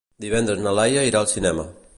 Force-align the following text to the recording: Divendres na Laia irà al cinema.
Divendres 0.23 0.63
na 0.63 0.73
Laia 0.79 1.05
irà 1.11 1.23
al 1.23 1.31
cinema. 1.37 1.71